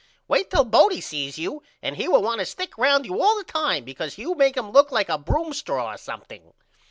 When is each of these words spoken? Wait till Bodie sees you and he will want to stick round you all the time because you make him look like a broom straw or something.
Wait 0.27 0.49
till 0.49 0.63
Bodie 0.65 0.99
sees 0.99 1.37
you 1.37 1.61
and 1.79 1.95
he 1.95 2.07
will 2.07 2.23
want 2.23 2.39
to 2.39 2.45
stick 2.47 2.75
round 2.75 3.05
you 3.05 3.21
all 3.21 3.37
the 3.37 3.43
time 3.43 3.83
because 3.83 4.17
you 4.17 4.33
make 4.33 4.57
him 4.57 4.71
look 4.71 4.91
like 4.91 5.09
a 5.09 5.17
broom 5.19 5.53
straw 5.53 5.91
or 5.93 5.97
something. 5.99 6.55